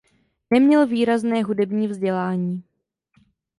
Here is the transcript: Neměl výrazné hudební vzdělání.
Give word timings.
Neměl 0.49 0.87
výrazné 0.87 1.43
hudební 1.43 1.87
vzdělání. 1.87 2.63